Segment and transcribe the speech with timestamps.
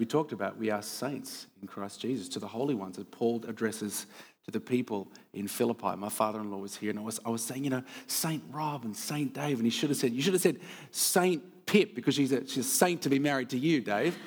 [0.00, 3.44] we talked about we are saints in Christ Jesus to the holy ones that Paul
[3.46, 4.06] addresses
[4.44, 5.96] to the people in Philippi.
[5.96, 8.42] My father in law was here, and I was, I was saying, you know, Saint
[8.50, 11.94] Rob and Saint Dave, and he should have said, you should have said Saint Pip
[11.94, 14.18] because she's a, she's a saint to be married to you, Dave.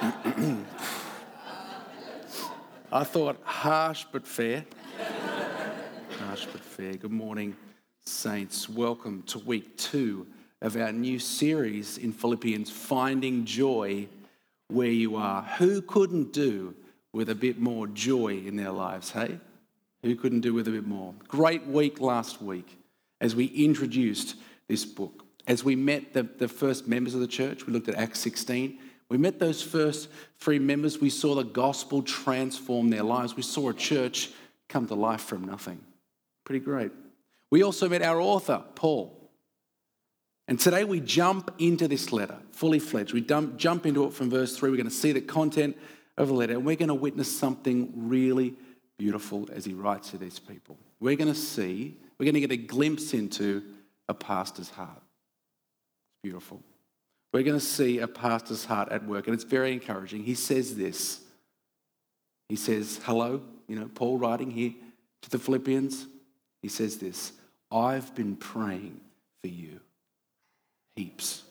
[2.92, 4.64] I thought harsh but fair.
[6.18, 6.94] harsh but fair.
[6.94, 7.54] Good morning,
[8.04, 8.68] saints.
[8.68, 10.26] Welcome to week two
[10.62, 14.08] of our new series in Philippians, Finding Joy
[14.68, 15.42] Where You Are.
[15.58, 16.74] Who couldn't do
[17.12, 19.38] with a bit more joy in their lives, hey?
[20.02, 21.14] Who couldn't do with a bit more?
[21.28, 22.78] Great week last week
[23.20, 24.36] as we introduced
[24.68, 25.24] this book.
[25.46, 28.78] As we met the, the first members of the church, we looked at Acts 16.
[29.08, 30.08] We met those first
[30.38, 31.00] three members.
[31.00, 33.36] We saw the gospel transform their lives.
[33.36, 34.30] We saw a church
[34.68, 35.80] come to life from nothing.
[36.44, 36.92] Pretty great.
[37.50, 39.16] We also met our author, Paul.
[40.46, 43.12] And today we jump into this letter, fully fledged.
[43.12, 44.70] We jump into it from verse 3.
[44.70, 45.76] We're going to see the content
[46.22, 48.54] of the letter, and we're going to witness something really
[48.98, 50.76] beautiful as he writes to these people.
[51.00, 53.62] We're going to see, we're going to get a glimpse into
[54.08, 54.90] a pastor's heart.
[54.98, 56.62] It's beautiful.
[57.32, 60.24] We're going to see a pastor's heart at work, and it's very encouraging.
[60.24, 61.20] He says this.
[62.48, 64.74] He says, Hello, you know, Paul writing here
[65.22, 66.06] to the Philippians.
[66.62, 67.32] He says this
[67.70, 69.00] I've been praying
[69.42, 69.80] for you.
[70.96, 71.44] Heaps.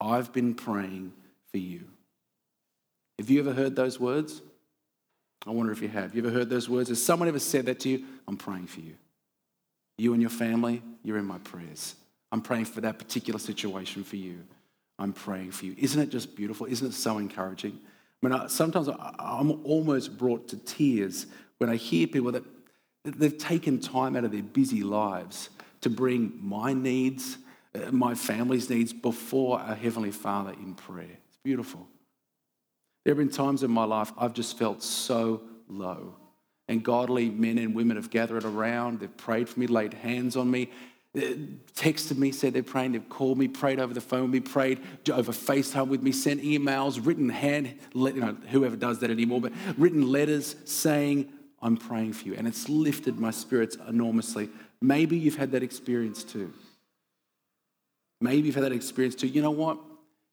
[0.00, 1.12] I've been praying
[1.50, 1.82] for you.
[3.18, 4.42] Have you ever heard those words?
[5.46, 6.14] I wonder if you have.
[6.14, 6.88] You ever heard those words?
[6.88, 8.04] Has someone ever said that to you?
[8.28, 8.94] I'm praying for you.
[9.98, 11.94] You and your family, you're in my prayers.
[12.30, 14.38] I'm praying for that particular situation for you.
[14.98, 15.74] I'm praying for you.
[15.78, 16.66] Isn't it just beautiful?
[16.66, 17.78] Isn't it so encouraging?
[18.22, 21.26] I mean, sometimes I'm almost brought to tears
[21.58, 22.44] when I hear people that
[23.04, 25.50] they've taken time out of their busy lives
[25.80, 27.38] to bring my needs,
[27.74, 31.18] uh, my family's needs before our Heavenly Father in prayer.
[31.28, 31.88] It's beautiful.
[33.04, 36.16] There have been times in my life I've just felt so low.
[36.68, 40.50] And godly men and women have gathered around, they've prayed for me, laid hands on
[40.50, 40.70] me,
[41.16, 41.20] uh,
[41.74, 44.80] texted me, said they're praying, they've called me, prayed over the phone with me, prayed
[45.10, 49.52] over FaceTime with me, sent emails, written hand, you know, whoever does that anymore, but
[49.76, 51.30] written letters saying,
[51.60, 52.34] I'm praying for you.
[52.34, 54.48] And it's lifted my spirits enormously.
[54.80, 56.52] Maybe you've had that experience too.
[58.20, 59.26] Maybe you've had that experience too.
[59.26, 59.78] You know what?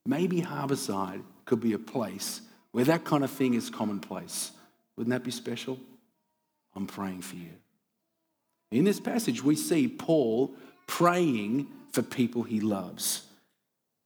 [0.06, 2.42] Maybe Harborside could be a place
[2.72, 4.52] where that kind of thing is commonplace.
[4.96, 5.80] Wouldn't that be special?
[6.76, 7.52] I'm praying for you.
[8.72, 10.54] In this passage, we see Paul
[10.88, 13.24] praying for people he loves.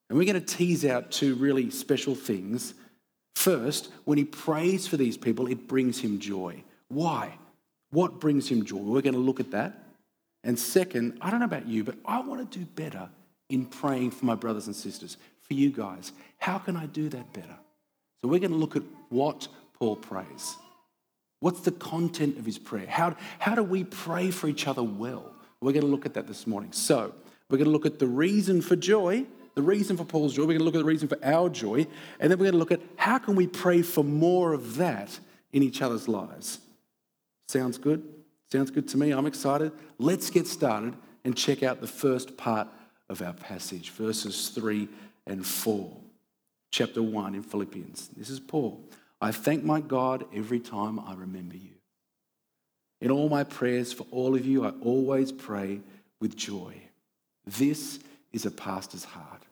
[0.10, 2.74] And we're going to tease out two really special things.
[3.36, 6.64] First, when he prays for these people, it brings him joy.
[6.88, 7.38] Why?
[7.92, 8.78] What brings him joy?
[8.78, 9.84] We're going to look at that.
[10.44, 13.10] And second, I don't know about you, but I want to do better
[13.50, 16.12] in praying for my brothers and sisters, for you guys.
[16.38, 17.58] How can I do that better?
[18.24, 20.56] So we're going to look at what Paul prays.
[21.42, 22.88] What's the content of his prayer?
[22.88, 25.36] How, how do we pray for each other well?
[25.60, 26.72] We're going to look at that this morning.
[26.72, 27.14] So
[27.50, 29.26] we're going to look at the reason for joy,
[29.56, 30.44] the reason for Paul's joy.
[30.44, 31.86] We're going to look at the reason for our joy.
[32.22, 35.20] And then we're going to look at how can we pray for more of that
[35.52, 36.60] in each other's lives.
[37.50, 38.08] Sounds good?
[38.54, 39.12] Sounds good to me.
[39.12, 39.74] I'm excited.
[39.98, 40.96] Let's get started
[41.26, 42.70] and check out the first part
[43.10, 44.88] of our passage, verses 3
[45.28, 46.03] and 4
[46.74, 48.10] chapter 1 in Philippians.
[48.18, 48.82] This is Paul.
[49.22, 51.70] I thank my God every time I remember you.
[53.00, 55.82] In all my prayers for all of you, I always pray
[56.20, 56.74] with joy.
[57.46, 58.00] This
[58.32, 59.44] is a pastor's heart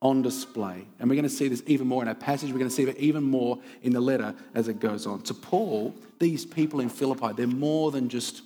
[0.00, 0.86] on display.
[1.00, 2.52] And we're going to see this even more in our passage.
[2.52, 5.22] We're going to see it even more in the letter as it goes on.
[5.22, 8.42] To Paul, these people in Philippi, they're more than just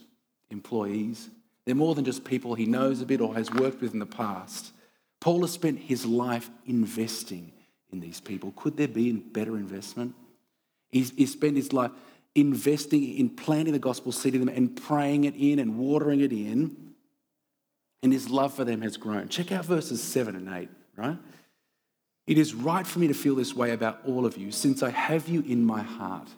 [0.50, 1.28] employees,
[1.66, 4.06] they're more than just people he knows a bit or has worked with in the
[4.06, 4.72] past.
[5.22, 7.52] Paul has spent his life investing
[7.92, 8.52] in these people.
[8.56, 10.16] Could there be a better investment?
[10.90, 11.92] He's, he's spent his life
[12.34, 16.32] investing in planting the gospel seed in them and praying it in and watering it
[16.32, 16.76] in.
[18.02, 19.28] And his love for them has grown.
[19.28, 21.18] Check out verses 7 and 8, right?
[22.26, 24.90] It is right for me to feel this way about all of you, since I
[24.90, 26.30] have you in my heart.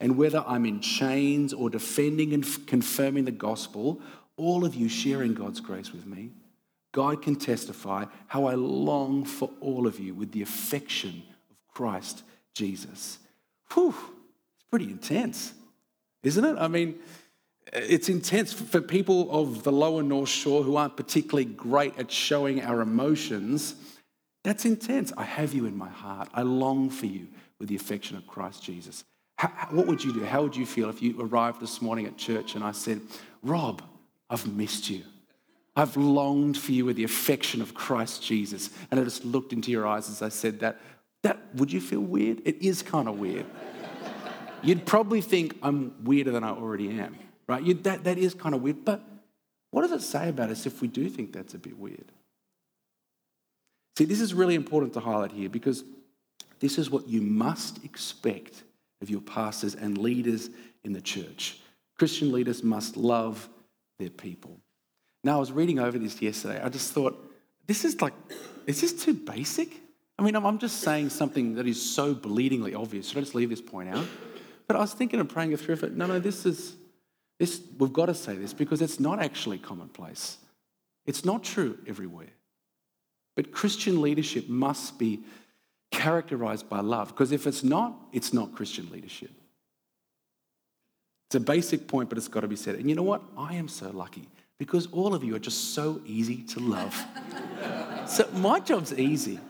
[0.00, 4.00] And whether I'm in chains or defending and confirming the gospel,
[4.36, 6.30] all of you sharing God's grace with me.
[6.94, 12.22] God can testify how I long for all of you with the affection of Christ
[12.54, 13.18] Jesus.
[13.72, 15.54] Whew, it's pretty intense.
[16.22, 16.56] isn't it?
[16.56, 16.94] I mean,
[17.72, 22.62] it's intense for people of the lower North Shore who aren't particularly great at showing
[22.62, 23.74] our emotions.
[24.44, 25.12] That's intense.
[25.16, 26.28] I have you in my heart.
[26.32, 27.26] I long for you
[27.58, 29.02] with the affection of Christ Jesus.
[29.36, 30.22] How, what would you do?
[30.22, 33.00] How would you feel if you arrived this morning at church and I said,
[33.42, 33.82] Rob,
[34.30, 35.02] I've missed you.
[35.76, 38.70] I've longed for you with the affection of Christ Jesus.
[38.90, 40.80] And I just looked into your eyes as I said that.
[41.22, 42.42] That would you feel weird?
[42.44, 43.46] It is kind of weird.
[44.62, 47.16] You'd probably think I'm weirder than I already am,
[47.48, 47.62] right?
[47.62, 48.84] You, that, that is kind of weird.
[48.84, 49.02] But
[49.70, 52.12] what does it say about us if we do think that's a bit weird?
[53.96, 55.84] See, this is really important to highlight here because
[56.60, 58.62] this is what you must expect
[59.02, 60.50] of your pastors and leaders
[60.82, 61.60] in the church.
[61.98, 63.48] Christian leaders must love
[63.98, 64.58] their people.
[65.24, 66.60] Now, I was reading over this yesterday.
[66.62, 67.18] I just thought,
[67.66, 68.12] this is like,
[68.66, 69.80] is this too basic?
[70.18, 73.08] I mean, I'm just saying something that is so bleedingly obvious.
[73.08, 74.06] Should I just leave this point out?
[74.68, 75.96] But I was thinking and praying through it.
[75.96, 76.76] No, no, this is,
[77.38, 80.36] this, we've got to say this because it's not actually commonplace.
[81.06, 82.30] It's not true everywhere.
[83.34, 85.24] But Christian leadership must be
[85.90, 89.30] characterized by love because if it's not, it's not Christian leadership.
[91.28, 92.76] It's a basic point, but it's got to be said.
[92.76, 93.22] And you know what?
[93.36, 97.04] I am so lucky because all of you are just so easy to love.
[98.06, 99.40] so my job's easy.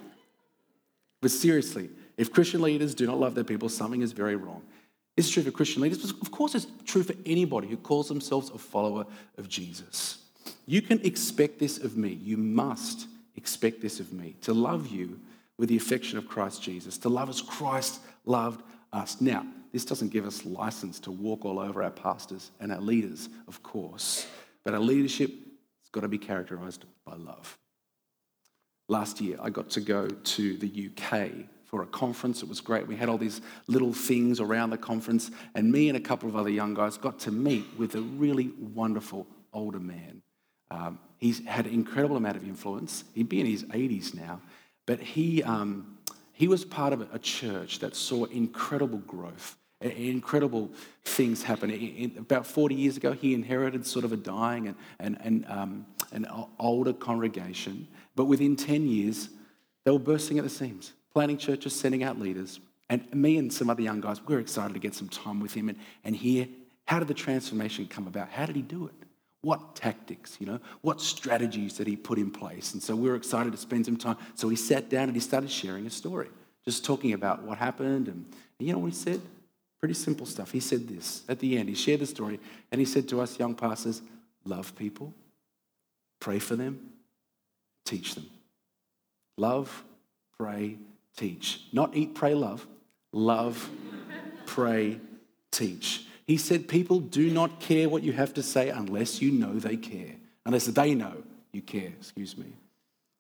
[1.20, 4.62] But seriously, if Christian leaders do not love their people, something is very wrong.
[5.16, 8.50] It's true for Christian leaders, but of course, it's true for anybody who calls themselves
[8.50, 9.06] a follower
[9.38, 10.18] of Jesus.
[10.66, 12.18] You can expect this of me.
[12.22, 13.06] You must
[13.36, 15.20] expect this of me to love you
[15.56, 18.62] with the affection of Christ Jesus, to love as Christ loved
[18.92, 19.20] us.
[19.20, 23.28] Now, this doesn't give us license to walk all over our pastors and our leaders,
[23.46, 24.26] of course,
[24.64, 27.58] but our leadership has got to be characterized by love.
[28.88, 31.30] Last year, I got to go to the UK
[31.64, 32.42] for a conference.
[32.42, 32.86] It was great.
[32.86, 36.36] We had all these little things around the conference, and me and a couple of
[36.36, 40.22] other young guys got to meet with a really wonderful older man.
[40.70, 43.04] Um, he's had an incredible amount of influence.
[43.14, 44.40] He'd be in his 80s now,
[44.86, 45.98] but he, um,
[46.32, 50.70] he was part of a church that saw incredible growth incredible
[51.04, 52.14] things happen.
[52.18, 56.26] about 40 years ago, he inherited sort of a dying and, and, and um, an
[56.58, 57.88] older congregation.
[58.16, 59.28] But within 10 years,
[59.84, 62.60] they were bursting at the seams, planting churches, sending out leaders.
[62.88, 65.54] And me and some other young guys, we were excited to get some time with
[65.54, 66.46] him and, and hear
[66.86, 68.28] how did the transformation come about?
[68.28, 68.94] How did he do it?
[69.40, 72.72] What tactics, you know, what strategies did he put in place?
[72.72, 74.16] And so we were excited to spend some time.
[74.34, 76.28] So he sat down and he started sharing a story,
[76.64, 78.08] just talking about what happened.
[78.08, 78.24] And,
[78.58, 79.20] and you know what he said?
[79.84, 80.50] Pretty simple stuff.
[80.50, 81.68] He said this at the end.
[81.68, 82.40] He shared the story
[82.72, 84.00] and he said to us young pastors,
[84.46, 85.12] love people,
[86.20, 86.80] pray for them,
[87.84, 88.26] teach them.
[89.36, 89.84] Love,
[90.38, 90.78] pray,
[91.18, 91.64] teach.
[91.70, 92.66] Not eat, pray, love.
[93.12, 93.68] Love,
[94.46, 95.00] pray,
[95.52, 96.06] teach.
[96.26, 99.76] He said, People do not care what you have to say unless you know they
[99.76, 100.14] care,
[100.46, 101.22] unless they know
[101.52, 102.54] you care, excuse me.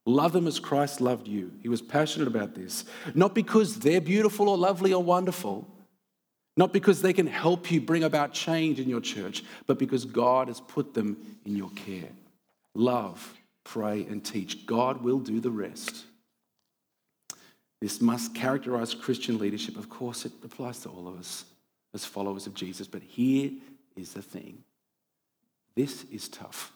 [0.06, 1.52] Love them as Christ loved you.
[1.60, 2.86] He was passionate about this.
[3.14, 5.68] Not because they're beautiful or lovely or wonderful,
[6.56, 10.48] not because they can help you bring about change in your church, but because God
[10.48, 12.10] has put them in your care.
[12.74, 13.34] Love,
[13.64, 14.66] pray, and teach.
[14.66, 16.04] God will do the rest.
[17.80, 19.76] This must characterize Christian leadership.
[19.76, 21.44] Of course, it applies to all of us
[21.92, 22.86] as followers of Jesus.
[22.86, 23.50] But here
[23.96, 24.62] is the thing
[25.74, 26.72] this is tough.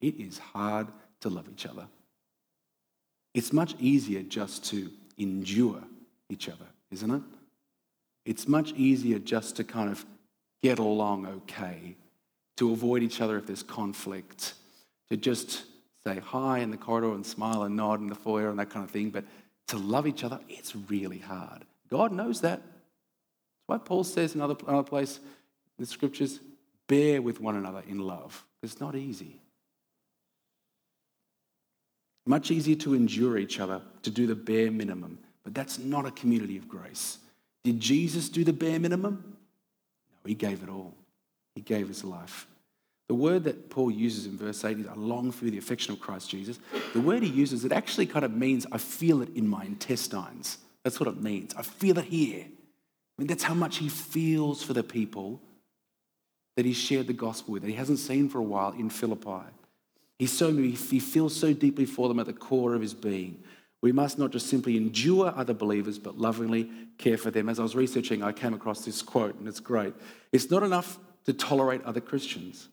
[0.00, 0.88] It is hard
[1.20, 1.88] to love each other.
[3.34, 5.82] It's much easier just to endure
[6.28, 7.22] each other, isn't it?
[8.28, 10.04] It's much easier just to kind of
[10.62, 11.96] get along okay,
[12.58, 14.52] to avoid each other if there's conflict,
[15.08, 15.64] to just
[16.04, 18.84] say hi in the corridor and smile and nod in the foyer and that kind
[18.84, 19.08] of thing.
[19.08, 19.24] But
[19.68, 21.64] to love each other, it's really hard.
[21.88, 22.60] God knows that.
[22.60, 25.16] That's why Paul says in another, another place
[25.78, 26.38] in the scriptures,
[26.86, 28.44] bear with one another in love.
[28.62, 29.40] It's not easy.
[32.26, 35.18] Much easier to endure each other, to do the bare minimum.
[35.44, 37.20] But that's not a community of grace.
[37.64, 39.36] Did Jesus do the bare minimum?
[40.24, 40.94] No, he gave it all.
[41.54, 42.46] He gave his life.
[43.08, 46.00] The word that Paul uses in verse 8 is, I long for the affection of
[46.00, 46.58] Christ Jesus.
[46.92, 50.58] The word he uses, it actually kind of means, I feel it in my intestines.
[50.84, 51.54] That's what it means.
[51.56, 52.44] I feel it here.
[52.44, 55.40] I mean, that's how much he feels for the people
[56.56, 59.46] that he shared the gospel with, that he hasn't seen for a while in Philippi.
[60.18, 63.42] He's so, he feels so deeply for them at the core of his being.
[63.80, 67.48] We must not just simply endure other believers, but lovingly care for them.
[67.48, 69.94] As I was researching, I came across this quote, and it's great.
[70.32, 72.68] It's not enough to tolerate other Christians.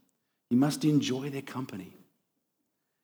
[0.50, 1.94] You must enjoy their company.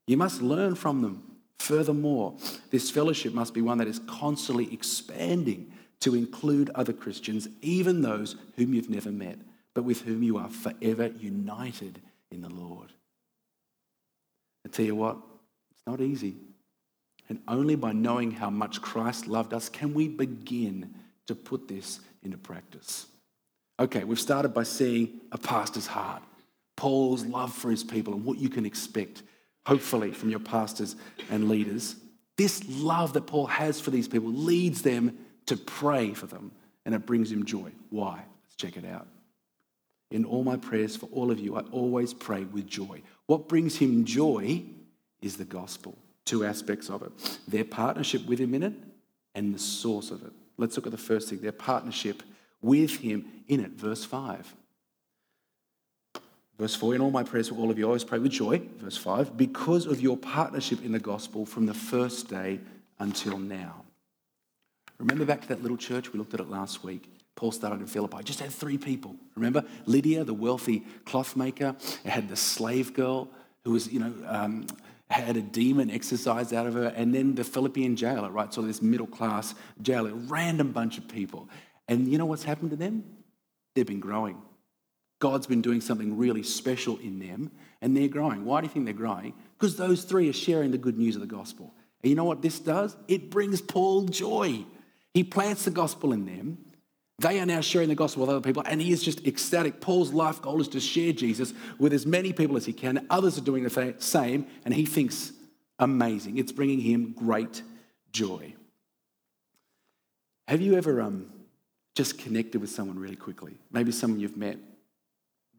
[0.08, 1.24] You must learn from them.
[1.60, 2.38] Furthermore,
[2.72, 8.36] this fellowship must be one that is constantly expanding to include other Christians, even those
[8.56, 9.38] whom you've never met.
[9.74, 12.92] but with whom you are forever united in the Lord.
[14.66, 15.18] I tell you what,
[15.72, 16.36] it's not easy.
[17.32, 20.94] And only by knowing how much Christ loved us can we begin
[21.28, 23.06] to put this into practice.
[23.80, 26.22] Okay, we've started by seeing a pastor's heart,
[26.76, 29.24] Paul's love for his people, and what you can expect,
[29.66, 30.98] hopefully, from your pastors
[31.30, 31.96] and leaders.
[32.36, 36.52] This love that Paul has for these people leads them to pray for them,
[36.86, 37.72] and it brings him joy.
[37.92, 38.26] Why?
[38.44, 39.08] Let's check it out.
[40.10, 43.04] In all my prayers for all of you, I always pray with joy.
[43.28, 44.64] What brings him joy
[45.22, 45.98] is the gospel.
[46.26, 47.12] Two aspects of it
[47.48, 48.74] their partnership with him in it
[49.36, 50.32] and the source of it.
[50.58, 52.24] Let's look at the first thing their partnership
[52.62, 53.72] with him in it.
[53.72, 54.56] Verse 5.
[56.60, 58.62] Verse 4 In all my prayers for all of you, I always pray with joy.
[58.78, 62.60] Verse 5 Because of your partnership in the gospel from the first day
[63.00, 63.84] until now.
[65.00, 66.14] Remember back to that little church?
[66.14, 67.10] We looked at it last week.
[67.36, 68.24] Paul started in Philippi.
[68.24, 69.16] Just had three people.
[69.36, 71.76] Remember Lydia, the wealthy clothmaker.
[72.06, 73.30] It had the slave girl
[73.64, 74.68] who was, you know, um,
[75.20, 78.54] had a demon exorcised out of her, and then the Philippian jailer, right?
[78.54, 81.50] So this middle class jailer, random bunch of people.
[81.88, 83.04] And you know what's happened to them?
[83.76, 84.42] They've been growing.
[85.20, 87.52] God's been doing something really special in them,
[87.82, 88.44] and they're growing.
[88.44, 89.34] Why do you think they're growing?
[89.58, 91.74] Because those three are sharing the good news of the gospel.
[92.02, 92.96] And you know what this does?
[93.08, 94.66] It brings Paul joy.
[95.14, 96.58] He plants the gospel in them.
[97.22, 99.80] They are now sharing the gospel with other people, and he is just ecstatic.
[99.80, 103.06] Paul's life goal is to share Jesus with as many people as he can.
[103.12, 105.32] Others are doing the same, and he thinks
[105.78, 106.40] amazing.
[106.40, 107.62] It's bringing him great
[108.12, 108.56] joy.
[110.48, 111.32] Have you ever um,
[111.96, 113.54] just connected with someone really quickly?
[113.72, 114.58] Maybe someone you've met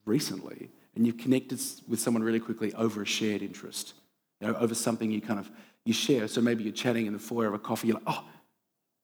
[0.05, 3.95] recently, and you've connected with someone really quickly over a shared interest,
[4.41, 5.49] you know, over something you kind of
[5.85, 6.27] you share.
[6.27, 7.87] So maybe you're chatting in the foyer of a coffee.
[7.89, 8.25] You're like, oh,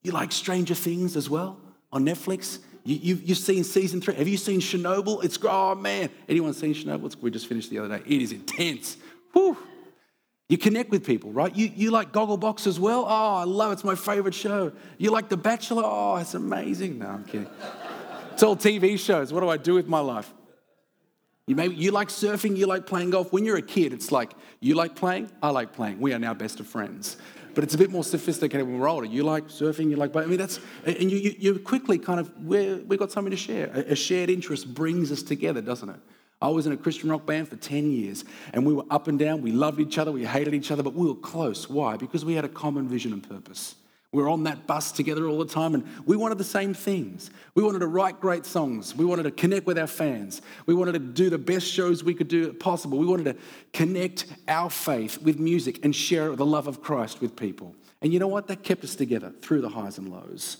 [0.02, 1.60] you like Stranger Things as well?
[1.92, 2.58] On Netflix.
[2.84, 4.14] You, have you've seen season three.
[4.14, 5.22] Have you seen Chernobyl?
[5.22, 6.08] It's, oh man.
[6.28, 7.14] Anyone seen Chernobyl?
[7.20, 8.04] we just finished the other day.
[8.06, 8.96] It is intense.
[9.32, 9.56] Whew.
[10.48, 11.54] You connect with people, right?
[11.54, 13.04] You, you like Gogglebox as well?
[13.06, 13.74] Oh, I love it.
[13.74, 14.72] It's my favorite show.
[14.96, 15.82] You like The Bachelor?
[15.84, 17.00] Oh, it's amazing.
[17.00, 17.48] No, I'm kidding.
[18.32, 19.30] it's all TV shows.
[19.30, 20.32] What do I do with my life?
[21.46, 23.32] You, maybe, you like surfing, you like playing golf.
[23.32, 26.00] When you're a kid, it's like, you like playing, I like playing.
[26.00, 27.18] We are now best of friends
[27.54, 29.06] but it's a bit more sophisticated when we're older.
[29.06, 32.30] You like surfing, you like, but I mean, that's, and you, you, quickly kind of,
[32.44, 33.66] we've got something to share.
[33.66, 36.00] A shared interest brings us together, doesn't it?
[36.40, 39.18] I was in a Christian rock band for 10 years and we were up and
[39.18, 39.42] down.
[39.42, 41.68] We loved each other, we hated each other, but we were close.
[41.68, 41.96] Why?
[41.96, 43.74] Because we had a common vision and purpose.
[44.12, 47.30] We were on that bus together all the time and we wanted the same things.
[47.54, 48.96] We wanted to write great songs.
[48.96, 50.40] We wanted to connect with our fans.
[50.64, 52.98] We wanted to do the best shows we could do possible.
[52.98, 53.36] We wanted to
[53.74, 57.74] connect our faith with music and share the love of Christ with people.
[58.00, 58.46] And you know what?
[58.46, 60.56] That kept us together through the highs and lows.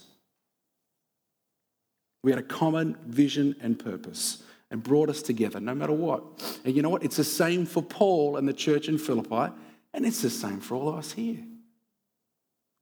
[2.23, 6.23] We had a common vision and purpose and brought us together no matter what.
[6.67, 7.03] And you know what?
[7.03, 9.55] It's the same for Paul and the church in Philippi,
[9.95, 11.43] and it's the same for all of us here.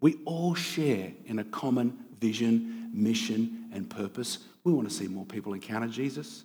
[0.00, 4.38] We all share in a common vision, mission, and purpose.
[4.64, 6.44] We want to see more people encounter Jesus.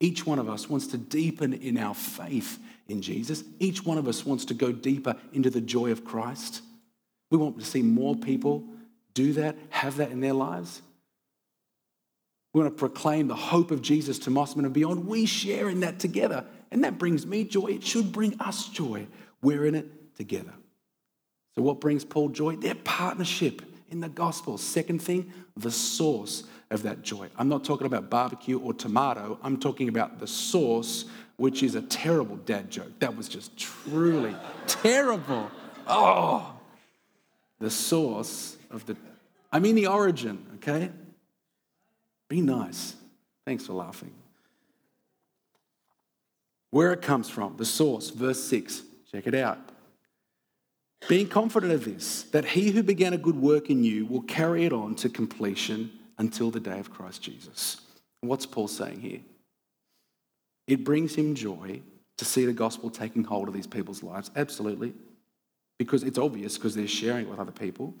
[0.00, 2.58] Each one of us wants to deepen in our faith
[2.88, 3.44] in Jesus.
[3.60, 6.62] Each one of us wants to go deeper into the joy of Christ.
[7.30, 8.64] We want to see more people
[9.14, 10.82] do that, have that in their lives.
[12.52, 15.06] We want to proclaim the hope of Jesus to Mosman and beyond.
[15.06, 17.68] We share in that together, and that brings me joy.
[17.68, 19.06] It should bring us joy.
[19.40, 20.52] We're in it together.
[21.54, 22.56] So, what brings Paul joy?
[22.56, 24.56] Their partnership in the gospel.
[24.58, 27.28] Second thing, the source of that joy.
[27.36, 31.04] I'm not talking about barbecue or tomato, I'm talking about the source,
[31.36, 32.98] which is a terrible dad joke.
[32.98, 34.34] That was just truly
[34.66, 35.50] terrible.
[35.86, 36.54] Oh,
[37.58, 38.96] the source of the,
[39.52, 40.90] I mean, the origin, okay?
[42.28, 42.96] Be nice.
[43.44, 44.12] Thanks for laughing.
[46.70, 48.82] Where it comes from, the source, verse 6.
[49.10, 49.58] Check it out.
[51.08, 54.64] Being confident of this, that he who began a good work in you will carry
[54.64, 57.80] it on to completion until the day of Christ Jesus.
[58.20, 59.20] what's Paul saying here?
[60.68, 61.82] It brings him joy
[62.18, 64.94] to see the gospel taking hold of these people's lives, absolutely,
[65.76, 67.94] because it's obvious because they're sharing it with other people,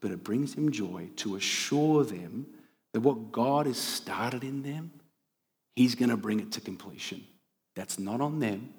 [0.00, 2.46] but it brings him joy to assure them
[2.94, 4.90] that what God has started in them,
[5.74, 7.22] he's going to bring it to completion.
[7.74, 8.72] That's not on them,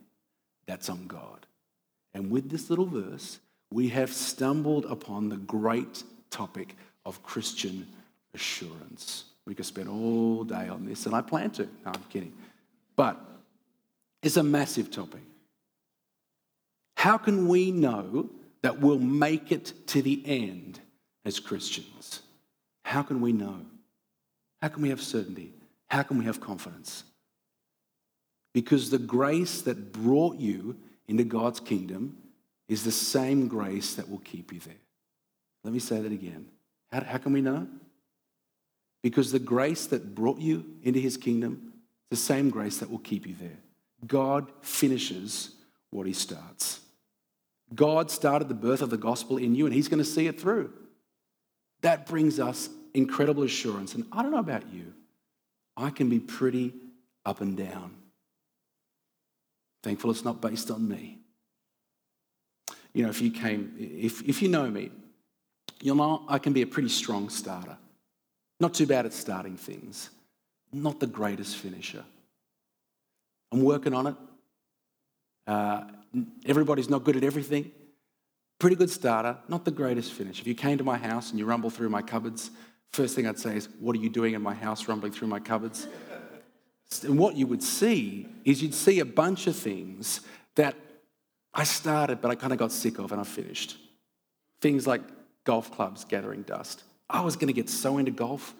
[0.66, 1.46] that's on God.
[2.16, 3.40] And with this little verse,
[3.72, 7.88] we have stumbled upon the great topic of Christian
[8.34, 9.26] assurance.
[9.46, 11.64] We could spend all day on this, and I plan to.
[11.64, 12.34] No, I'm kidding.
[12.96, 13.20] But
[14.22, 15.22] it's a massive topic.
[16.96, 18.30] How can we know
[18.62, 20.80] that we'll make it to the end
[21.24, 22.22] as Christians?
[22.84, 23.62] How can we know?
[24.62, 25.54] How can we have certainty?
[25.88, 27.04] How can we have confidence?
[28.54, 30.76] Because the grace that brought you
[31.08, 32.18] into God's kingdom
[32.68, 34.76] is the same grace that will keep you there.
[35.64, 36.48] Let me say that again.
[36.92, 37.68] How, how can we know?
[39.02, 41.74] Because the grace that brought you into his kingdom
[42.12, 43.58] is the same grace that will keep you there.
[44.06, 45.52] God finishes
[45.92, 46.82] what he starts.
[47.74, 50.40] God started the birth of the gospel in you, and he's going to see it
[50.40, 50.72] through.
[51.82, 53.94] That brings us incredible assurance.
[53.94, 54.94] And I don't know about you,
[55.76, 56.74] I can be pretty
[57.26, 57.96] up and down.
[59.84, 61.20] Thankful it's not based on me.
[62.98, 64.90] You know, if you came, if, if you know me,
[65.84, 67.78] you'll know I can be a pretty strong starter.
[68.60, 70.10] Not too bad at starting things,
[70.74, 72.04] not the greatest finisher.
[73.52, 74.16] I'm working on it.
[75.46, 75.84] Uh,
[76.48, 77.72] everybody's not good at everything.
[78.58, 80.42] Pretty good starter, not the greatest finish.
[80.42, 82.50] If you came to my house and you rumble through my cupboards,
[82.94, 85.40] first thing I'd say is, What are you doing in my house rumbling through my
[85.40, 85.88] cupboards?
[87.04, 90.22] And what you would see is you'd see a bunch of things
[90.56, 90.74] that
[91.58, 93.78] I started, but I kind of got sick of and I finished.
[94.62, 95.02] Things like
[95.44, 96.84] golf clubs gathering dust.
[97.10, 98.54] I was going to get so into golf.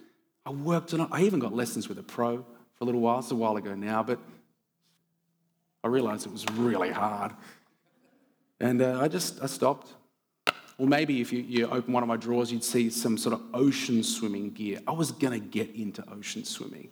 [0.48, 1.10] I worked on it.
[1.12, 3.20] I even got lessons with a pro for a little while.
[3.20, 4.20] It's a while ago now, but
[5.84, 7.34] I realized it was really hard.
[8.60, 9.94] And uh, I just, I stopped.
[10.80, 13.42] Or maybe if you, you open one of my drawers, you'd see some sort of
[13.54, 14.80] ocean swimming gear.
[14.88, 16.90] I was going to get into ocean swimming.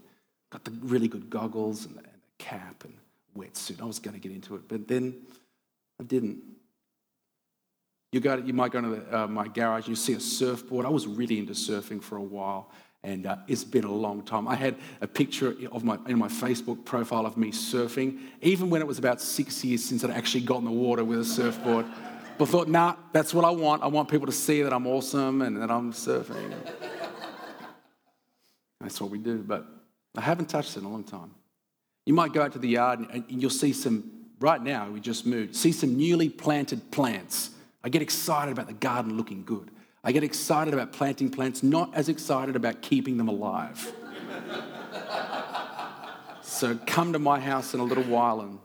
[0.51, 2.93] Got the really good goggles and and the cap and
[3.37, 3.81] wetsuit.
[3.81, 5.15] I was going to get into it, but then
[5.99, 6.41] I didn't.
[8.11, 10.85] You, go, you might go to the, uh, my garage and you see a surfboard.
[10.85, 12.71] I was really into surfing for a while,
[13.03, 14.47] and uh, it's been a long time.
[14.47, 18.81] I had a picture of my, in my Facebook profile of me surfing, even when
[18.81, 21.85] it was about six years since I'd actually got in the water with a surfboard.
[22.37, 23.83] But thought, nah, that's what I want.
[23.83, 26.53] I want people to see that I'm awesome and that I'm surfing.
[28.79, 29.65] that's what we do, but
[30.15, 31.31] I haven't touched it in a long time.
[32.05, 35.25] You might go out to the yard and you'll see some, right now, we just
[35.25, 37.51] moved, see some newly planted plants
[37.85, 39.69] I get excited about the garden looking good.
[40.03, 43.93] I get excited about planting plants, not as excited about keeping them alive.
[46.41, 48.57] so come to my house in a little while and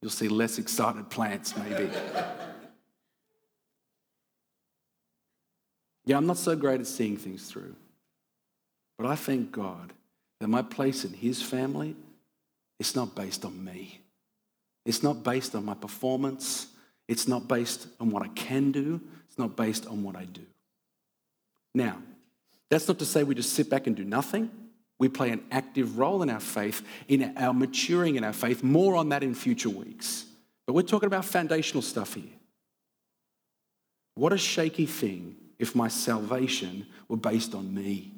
[0.00, 1.90] you'll see less excited plants, maybe.
[6.04, 7.74] Yeah, I'm not so great at seeing things through.
[8.96, 9.92] But I thank God
[10.38, 11.96] that my place in His family
[12.78, 14.02] is not based on me.
[14.88, 16.68] It's not based on my performance.
[17.08, 20.46] It's not based on what I can do, it's not based on what I do.
[21.74, 21.98] Now,
[22.70, 24.50] that's not to say we just sit back and do nothing.
[24.98, 28.62] We play an active role in our faith, in our maturing in our faith.
[28.62, 30.24] More on that in future weeks.
[30.66, 32.24] But we're talking about foundational stuff here.
[34.14, 38.12] What a shaky thing if my salvation were based on me.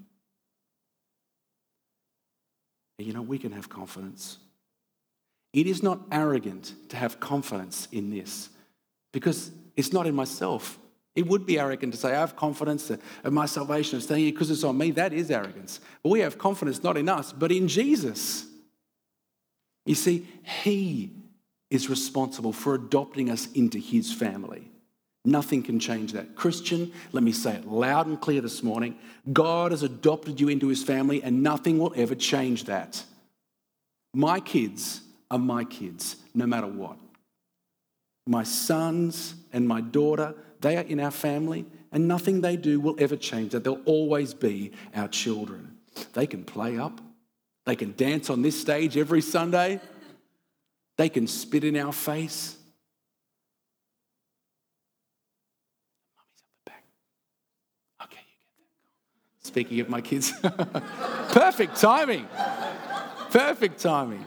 [2.98, 4.38] And you know, we can have confidence.
[5.52, 8.50] It is not arrogant to have confidence in this
[9.12, 10.78] because it's not in myself.
[11.16, 14.32] It would be arrogant to say, I have confidence of my salvation of staying here
[14.32, 14.92] because it's on me.
[14.92, 15.80] That is arrogance.
[16.02, 18.46] But we have confidence not in us, but in Jesus.
[19.86, 20.26] You see,
[20.62, 21.10] He
[21.68, 24.70] is responsible for adopting us into His family.
[25.24, 26.36] Nothing can change that.
[26.36, 28.96] Christian, let me say it loud and clear this morning
[29.32, 33.02] God has adopted you into His family, and nothing will ever change that.
[34.14, 36.96] My kids are my kids, no matter what
[38.30, 42.94] my sons and my daughter, they are in our family, and nothing they do will
[42.98, 43.64] ever change that.
[43.64, 45.76] They'll always be our children.
[46.12, 47.00] They can play up,
[47.66, 49.80] they can dance on this stage every Sunday,
[50.96, 52.56] they can spit in our face.
[58.04, 58.70] Okay, you get
[59.40, 59.46] that.
[59.46, 60.32] Speaking of my kids,
[61.30, 62.28] perfect timing.
[63.30, 64.24] Perfect timing.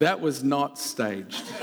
[0.00, 1.42] That was not staged.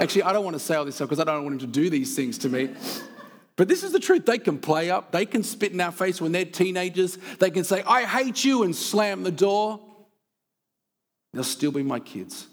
[0.00, 1.66] Actually, I don't want to say all this stuff because I don't want him to
[1.66, 2.70] do these things to me.
[3.56, 4.24] But this is the truth.
[4.24, 7.18] They can play up, they can spit in our face when they're teenagers.
[7.38, 9.80] They can say, I hate you, and slam the door.
[11.34, 12.46] They'll still be my kids.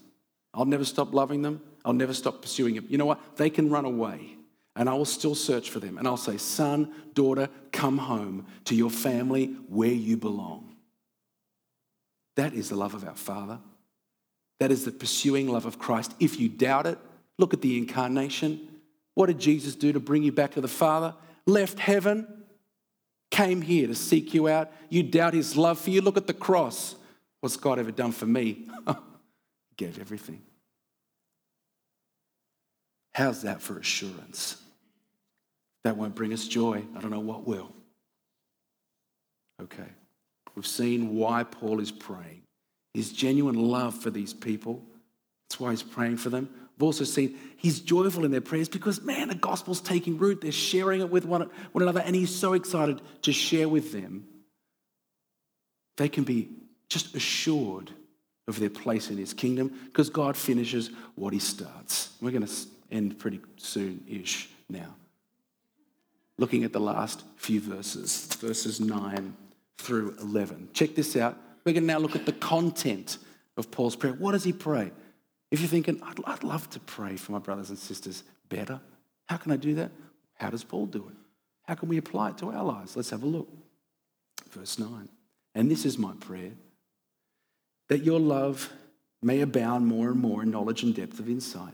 [0.54, 1.62] I'll never stop loving them.
[1.86, 2.86] I'll never stop pursuing them.
[2.90, 3.38] You know what?
[3.38, 4.36] They can run away,
[4.76, 5.98] and I will still search for them.
[5.98, 10.75] And I'll say, Son, daughter, come home to your family where you belong.
[12.36, 13.60] That is the love of our Father.
[14.60, 16.14] That is the pursuing love of Christ.
[16.20, 16.98] If you doubt it,
[17.38, 18.68] look at the incarnation.
[19.14, 21.14] What did Jesus do to bring you back to the Father?
[21.46, 22.46] Left heaven,
[23.32, 24.72] came here to seek you out.
[24.90, 26.02] You doubt his love for you.
[26.02, 26.96] Look at the cross.
[27.42, 28.68] What's God ever done for me?
[29.78, 30.42] gave everything.
[33.14, 34.58] How's that for assurance?
[35.84, 36.84] That won't bring us joy.
[36.96, 37.72] I don't know what will.
[39.62, 39.88] Okay.
[40.56, 42.42] We've seen why Paul is praying.
[42.94, 44.82] His genuine love for these people.
[45.50, 46.50] That's why he's praying for them.
[46.78, 50.42] We've also seen he's joyful in their prayers because, man, the gospel's taking root.
[50.42, 54.28] They're sharing it with one, another, and he's so excited to share with them.
[55.98, 56.50] They can be
[56.90, 57.92] just assured
[58.48, 62.12] of their place in his kingdom because God finishes what he starts.
[62.22, 62.54] We're going to
[62.92, 64.96] end pretty soon ish now.
[66.38, 69.36] Looking at the last few verses, verses 9
[69.78, 70.70] through 11.
[70.74, 71.38] Check this out.
[71.64, 73.18] We're going to now look at the content
[73.58, 74.14] of Paul's prayer.
[74.14, 74.92] What does he pray?
[75.52, 78.80] If you're thinking, I'd, I'd love to pray for my brothers and sisters better,
[79.28, 79.92] how can I do that?
[80.36, 81.16] How does Paul do it?
[81.64, 82.96] How can we apply it to our lives?
[82.96, 83.50] Let's have a look.
[84.52, 85.10] Verse 9.
[85.56, 86.52] And this is my prayer
[87.88, 88.72] that your love
[89.22, 91.74] may abound more and more in knowledge and depth of insight,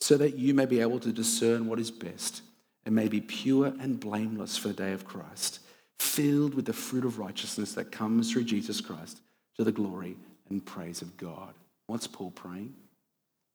[0.00, 2.42] so that you may be able to discern what is best
[2.84, 5.60] and may be pure and blameless for the day of Christ,
[6.00, 9.20] filled with the fruit of righteousness that comes through Jesus Christ
[9.56, 10.16] to the glory
[10.48, 11.54] and praise of God.
[11.86, 12.74] What's Paul praying?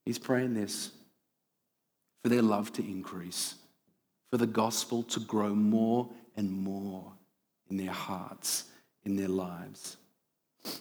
[0.06, 0.92] He's praying this
[2.22, 3.56] for their love to increase,
[4.32, 7.12] for the gospel to grow more and more
[7.70, 8.66] in their hearts,
[9.04, 9.98] in their lives.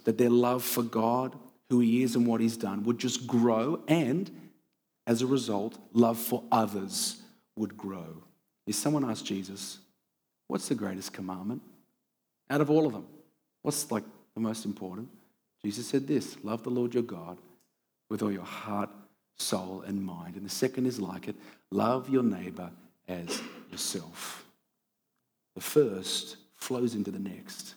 [0.04, 1.34] That their love for God,
[1.70, 4.30] who He is and what He's done, would just grow, and
[5.06, 7.22] as a result, love for others
[7.56, 8.22] would grow.
[8.66, 9.78] If someone asked Jesus,
[10.48, 11.62] What's the greatest commandment?
[12.50, 13.06] Out of all of them,
[13.62, 14.04] what's like
[14.34, 15.08] the most important?
[15.64, 17.38] Jesus said this love the Lord your God
[18.10, 18.90] with all your heart,
[19.36, 20.36] soul, and mind.
[20.36, 21.36] And the second is like it
[21.70, 22.70] love your neighbor
[23.08, 24.44] as yourself.
[25.54, 27.74] The first flows into the next.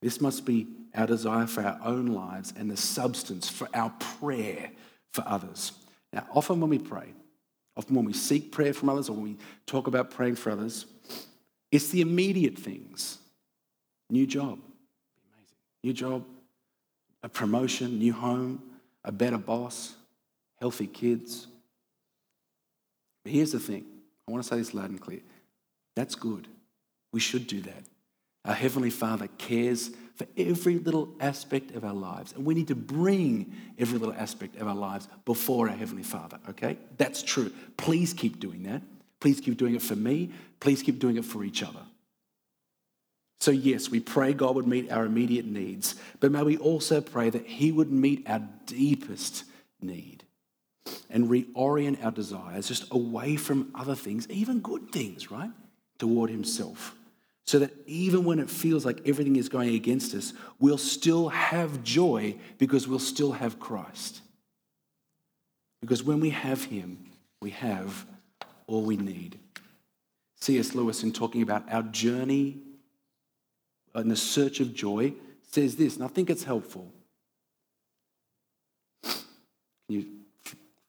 [0.00, 4.70] This must be our desire for our own lives and the substance for our prayer
[5.12, 5.72] for others.
[6.12, 7.08] Now, often when we pray,
[7.78, 10.84] often when we seek prayer from others or when we talk about praying for others,
[11.70, 13.18] it's the immediate things.
[14.10, 14.58] New job,
[15.84, 16.24] New job,
[17.22, 18.62] a promotion, new home,
[19.04, 19.94] a better boss,
[20.58, 21.46] healthy kids.
[23.24, 23.84] But here's the thing
[24.26, 25.20] I want to say this loud and clear.
[25.94, 26.48] That's good.
[27.12, 27.84] We should do that.
[28.44, 32.74] Our Heavenly Father cares for every little aspect of our lives, and we need to
[32.74, 36.76] bring every little aspect of our lives before our Heavenly Father, okay?
[36.96, 37.52] That's true.
[37.76, 38.82] Please keep doing that.
[39.20, 40.30] Please keep doing it for me.
[40.58, 41.82] Please keep doing it for each other.
[43.38, 47.30] So, yes, we pray God would meet our immediate needs, but may we also pray
[47.30, 49.44] that He would meet our deepest
[49.80, 50.24] need
[51.08, 55.50] and reorient our desires just away from other things, even good things, right?
[56.00, 56.96] Toward Himself.
[57.48, 61.82] So that even when it feels like everything is going against us, we'll still have
[61.82, 64.20] joy because we'll still have Christ.
[65.80, 67.06] Because when we have Him,
[67.40, 68.04] we have
[68.66, 69.38] all we need.
[70.42, 70.74] C.S.
[70.74, 72.58] Lewis, in talking about our journey
[73.94, 76.92] in the search of joy says this, and I think it's helpful.
[79.02, 79.16] Can
[79.88, 80.06] you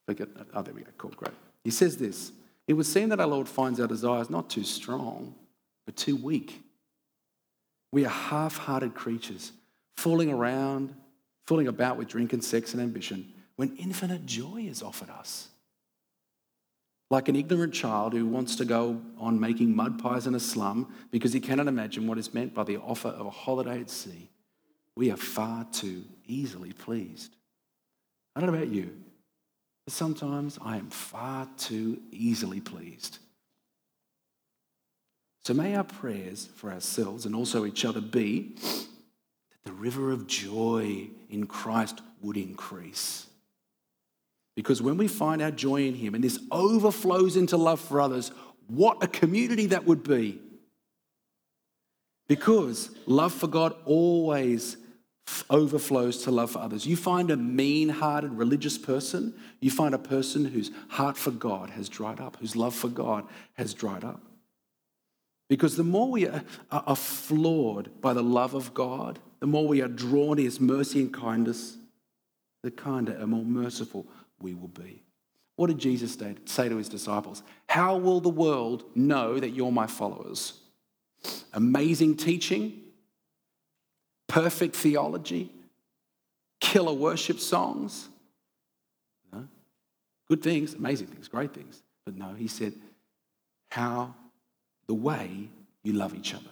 [0.04, 0.28] forget?
[0.52, 0.90] Oh, there we go.
[0.98, 1.32] Cool, great.
[1.64, 2.32] He says this
[2.68, 5.34] It would seem that our Lord finds our desires not too strong,
[5.90, 6.62] but too weak.
[7.90, 9.50] We are half hearted creatures,
[9.96, 10.94] fooling around,
[11.48, 15.48] fooling about with drink and sex and ambition, when infinite joy is offered us.
[17.10, 20.94] Like an ignorant child who wants to go on making mud pies in a slum
[21.10, 24.30] because he cannot imagine what is meant by the offer of a holiday at sea,
[24.94, 27.34] we are far too easily pleased.
[28.36, 28.96] I don't know about you,
[29.86, 33.18] but sometimes I am far too easily pleased.
[35.44, 40.26] So may our prayers for ourselves and also each other be that the river of
[40.26, 43.26] joy in Christ would increase
[44.60, 48.30] because when we find our joy in Him and this overflows into love for others,
[48.66, 50.38] what a community that would be.
[52.28, 54.76] Because love for God always
[55.48, 56.84] overflows to love for others.
[56.84, 61.70] You find a mean hearted religious person, you find a person whose heart for God
[61.70, 63.24] has dried up, whose love for God
[63.54, 64.20] has dried up.
[65.50, 69.82] Because the more we are, are flawed by the love of God, the more we
[69.82, 71.76] are drawn to His mercy and kindness,
[72.62, 74.06] the kinder and more merciful
[74.40, 75.02] we will be.
[75.56, 77.42] What did Jesus say to his disciples?
[77.68, 80.54] How will the world know that you're my followers?
[81.52, 82.80] Amazing teaching,
[84.28, 85.50] perfect theology,
[86.60, 88.08] killer worship songs.
[89.32, 89.48] No.
[90.28, 91.82] Good things, amazing things, great things.
[92.06, 92.72] But no, he said,
[93.70, 94.14] how
[94.90, 95.48] the way
[95.84, 96.50] you love each other.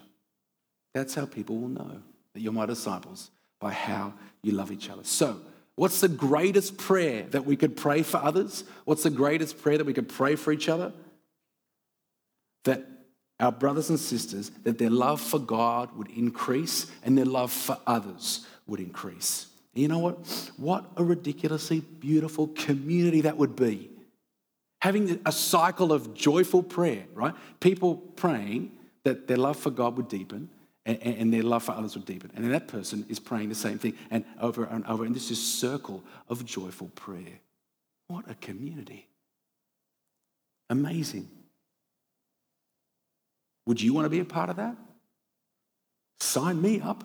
[0.95, 2.01] That's how people will know
[2.33, 5.03] that you're my disciples, by how you love each other.
[5.03, 5.41] So,
[5.75, 8.65] What's the greatest prayer that we could pray for others?
[8.85, 10.93] What's the greatest prayer that we could pray for each other?
[12.65, 12.85] That
[13.39, 17.79] our brothers and sisters that their love for God would increase and their love for
[17.87, 19.47] others would increase.
[19.73, 20.17] You know what?
[20.57, 23.89] What a ridiculously beautiful community that would be.
[24.81, 27.35] Having a cycle of joyful prayer, right?
[27.61, 28.73] People praying
[29.05, 30.51] that their love for God would deepen
[30.87, 32.31] and, and, their love for others would deepen.
[32.35, 35.05] And then that person is praying the same thing and over and over.
[35.05, 37.41] And this is circle of joyful prayer.
[38.07, 39.07] What a community.
[40.71, 41.29] Amazing.
[43.67, 44.77] Would you want to be a part of that?
[46.21, 47.05] Sign me up.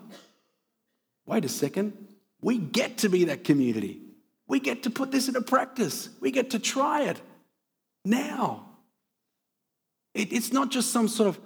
[1.26, 1.92] Wait a second.
[2.40, 4.00] We get to be that community.
[4.46, 6.08] We get to put this into practice.
[6.20, 7.20] We get to try it
[8.04, 8.66] now.
[10.14, 11.40] It, it's not just some sort of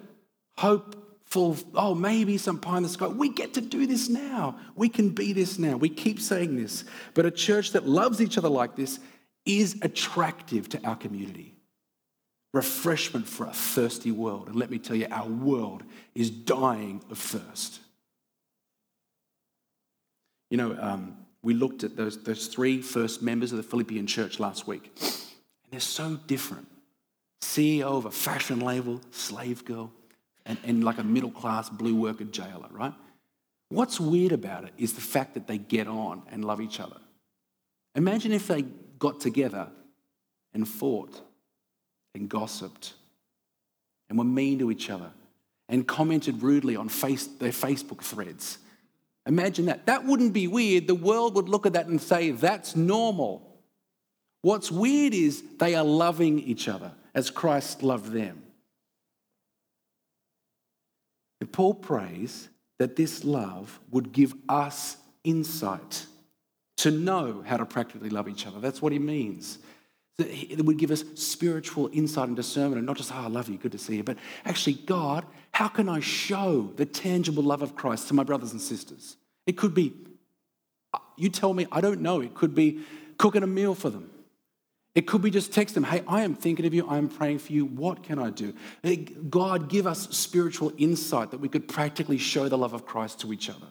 [0.57, 3.07] hopeful, oh, maybe some pie in the sky.
[3.07, 4.59] We get to do this now.
[4.75, 5.77] We can be this now.
[5.77, 6.85] We keep saying this.
[7.15, 9.01] But a church that loves each other like this
[9.47, 11.55] is attractive to our community
[12.53, 14.49] refreshment for a thirsty world.
[14.49, 15.83] And let me tell you, our world
[16.15, 17.81] is dying of thirst.
[20.51, 24.41] You know, um, we looked at those, those three first members of the Philippian church
[24.41, 24.91] last week,
[25.69, 26.67] and they're so different.
[27.43, 29.93] CEO of a fashion label, slave girl,
[30.47, 32.95] and, and like a middle class blue worker jailer, right?
[33.69, 36.97] What's weird about it is the fact that they get on and love each other.
[37.95, 38.63] Imagine if they
[38.99, 39.69] got together
[40.55, 41.21] and fought
[42.15, 42.95] and gossiped
[44.09, 45.11] and were mean to each other
[45.69, 48.59] and commented rudely on face, their Facebook threads.
[49.27, 49.85] Imagine that.
[49.85, 50.87] That wouldn't be weird.
[50.87, 53.48] The world would look at that and say, that's normal.
[54.49, 58.43] What's weird is they are loving each other as Christ loved them.
[61.43, 66.07] And Paul prays that this love would give us insight
[66.79, 68.59] to know how to practically love each other.
[68.59, 69.59] That's what he means.
[70.19, 73.59] It would give us spiritual insight and discernment, and not just, oh, I love you,
[73.59, 77.77] good to see you, but actually, God, how can I show the tangible love of
[77.77, 79.19] Christ to my brothers and sisters?
[79.47, 79.93] It could be,
[80.95, 82.23] uh, you tell me, I don't know.
[82.23, 82.81] It could be
[83.19, 84.09] cooking a meal for them.
[84.99, 87.39] It could be just text them, hey, I am thinking of you, I am praying
[87.39, 88.53] for you, what can I do?
[89.31, 93.33] God, give us spiritual insight that we could practically show the love of Christ to
[93.33, 93.69] each other.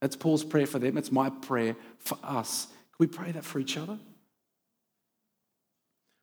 [0.00, 2.64] That's Paul's prayer for them, it's my prayer for us.
[2.64, 3.98] Can we pray that for each other?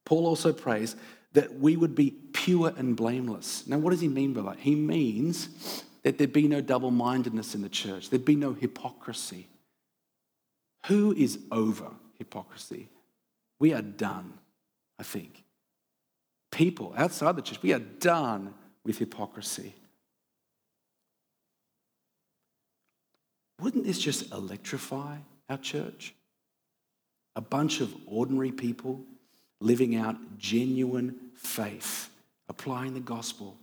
[0.08, 0.96] Paul also prays
[1.34, 3.68] that we would be pure and blameless.
[3.68, 4.58] Now, what does he mean by that?
[4.58, 9.50] He means that there'd be no double mindedness in the church, there'd be no hypocrisy.
[10.88, 12.90] Who is over hypocrisy?
[13.60, 14.34] We are done,
[15.00, 15.44] I think.
[16.52, 19.74] People outside the church, we are done with hypocrisy.
[23.62, 25.18] Wouldn't this just electrify
[25.50, 26.14] our church?
[27.36, 29.04] A bunch of ordinary people
[29.60, 32.10] living out genuine faith,
[32.50, 33.58] applying the gospel,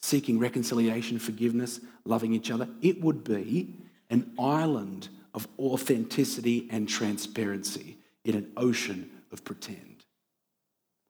[0.00, 3.74] seeking reconciliation, forgiveness, loving each other, it would be
[4.10, 9.87] an island of authenticity and transparency in an ocean of pretend,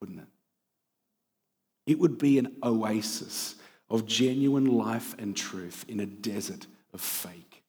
[0.00, 0.26] wouldn't it?
[1.86, 3.56] It would be an oasis
[3.90, 7.62] of genuine life and truth in a desert of fake.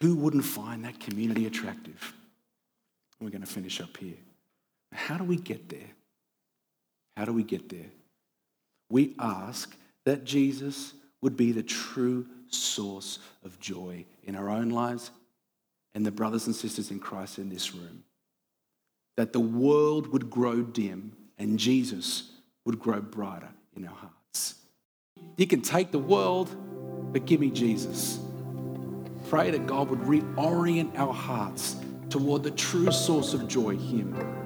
[0.00, 2.12] Who wouldn't find that community attractive?
[3.20, 4.16] We're going to finish up here.
[4.92, 5.90] How do we get there?
[7.16, 7.86] How do we get there?
[8.90, 9.74] We ask
[10.04, 15.10] that Jesus would be the true source of joy in our own lives
[15.94, 18.02] and the brothers and sisters in Christ in this room.
[19.16, 22.30] That the world would grow dim and Jesus
[22.64, 24.54] would grow brighter in our hearts.
[25.36, 26.54] You can take the world,
[27.12, 28.18] but give me Jesus.
[29.28, 31.76] Pray that God would reorient our hearts
[32.10, 34.41] toward the true source of joy, Him.